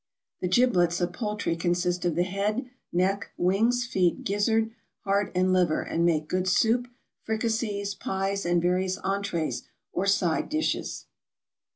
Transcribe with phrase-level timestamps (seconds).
[0.39, 5.83] The giblets of poultry consist of the head, neck, wings, feet, gizzard, heart, and liver;
[5.83, 6.87] and make good soup,
[7.21, 9.61] fricassees, pies, and various entrées,
[9.91, 11.05] or side dishes.